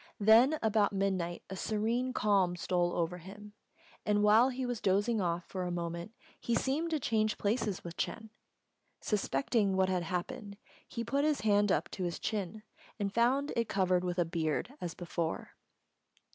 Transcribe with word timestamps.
Then 0.19 0.57
about 0.63 0.93
midnight 0.93 1.43
a 1.47 1.55
serene 1.55 2.11
calm 2.11 2.55
stole 2.55 2.91
over 2.93 3.19
him; 3.19 3.53
and 4.03 4.23
while 4.23 4.49
he 4.49 4.65
was 4.65 4.81
dozing 4.81 5.21
off 5.21 5.45
for 5.45 5.61
a 5.61 5.69
moment, 5.69 6.15
he 6.39 6.55
seemed 6.55 6.89
to 6.89 6.99
change 6.99 7.37
places 7.37 7.83
with 7.83 7.97
Ch'êng. 7.97 8.31
Suspecting 8.99 9.75
what 9.75 9.89
had 9.89 10.01
happened, 10.01 10.57
he 10.87 11.03
put 11.03 11.23
his 11.23 11.41
hand 11.41 11.71
up 11.71 11.87
to 11.91 12.03
his 12.03 12.17
chin, 12.17 12.63
and 12.97 13.13
found 13.13 13.53
it 13.55 13.69
covered 13.69 14.03
with 14.03 14.17
a 14.17 14.25
beard 14.25 14.73
as 14.81 14.95
before. 14.95 15.51